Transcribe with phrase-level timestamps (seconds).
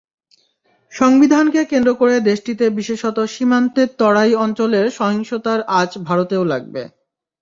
[0.91, 6.83] সংবিধানকে কেন্দ্র করে দেশটিতে বিশেষত সীমান্তের তরাই অঞ্চলের সহিংসতার আঁচ ভারতেও লাগবে।